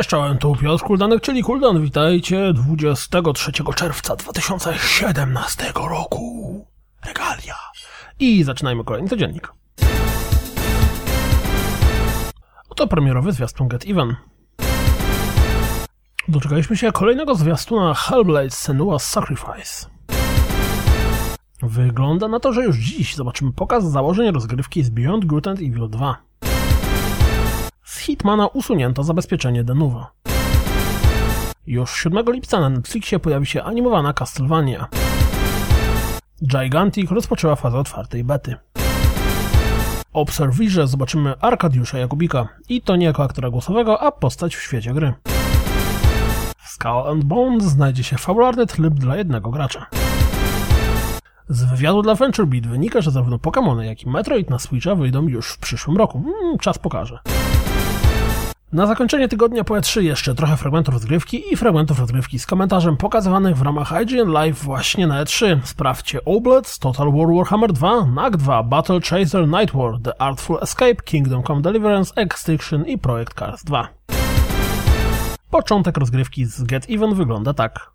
[0.00, 1.82] Cześć, czołem, tu Piotr Kuldanek, czyli Kuldan.
[1.82, 6.66] Witajcie 23 czerwca 2017 roku.
[7.06, 7.56] Regalia.
[8.18, 9.52] I zaczynajmy kolejny codziennik.
[12.68, 14.16] Oto premierowy zwiastun Get Even.
[16.30, 19.86] Doczekaliśmy się kolejnego zwiastuna Hellblade Senua's Sacrifice.
[21.62, 25.88] Wygląda na to, że już dziś zobaczymy pokaz założeń rozgrywki z Beyond Good and Evil
[25.88, 26.16] 2.
[27.84, 30.10] Z Hitmana usunięto zabezpieczenie Denuwa.
[31.66, 34.88] Już 7 lipca na Netflixie pojawi się animowana Castlevania.
[36.42, 38.56] Gigantic rozpoczęła fazę otwartej bety.
[40.12, 45.14] Obserwirze zobaczymy Arkadiusza Jakubika i to nie jako aktora głosowego, a postać w świecie gry.
[46.70, 49.86] Skull and Bones znajdzie się fabularny tryb dla jednego gracza.
[51.48, 55.52] Z wywiadu dla VentureBeat wynika, że zarówno Pokémony, jak i Metroid na Switcha wyjdą już
[55.52, 56.22] w przyszłym roku.
[56.22, 57.18] Hmm, czas pokaże.
[58.72, 63.56] Na zakończenie tygodnia po E3 jeszcze trochę fragmentów rozgrywki i fragmentów rozgrywki z komentarzem pokazywanych
[63.56, 65.58] w ramach IGN Live właśnie na E3.
[65.64, 70.96] Sprawdźcie Oblets, Total War Warhammer 2, NAC 2, Battle Chaser Night War, The Artful Escape,
[71.04, 73.99] Kingdom Come Deliverance, Extinction i Project Cars 2.
[75.50, 77.90] Początek rozgrywki z Get Even wygląda tak.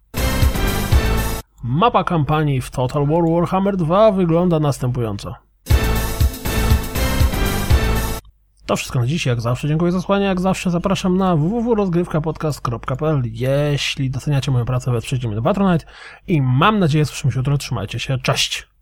[1.64, 5.36] Mapa kampanii w Total War Warhammer 2 wygląda następująco.
[8.66, 14.10] To wszystko na dziś, jak zawsze dziękuję za słuchanie, jak zawsze zapraszam na www.rozgrywkapodcast.pl Jeśli
[14.10, 15.86] doceniacie moją pracę, wesprzyjcie mnie na Patronite
[16.28, 18.75] i mam nadzieję, słyszymy się jutro, trzymajcie się, cześć!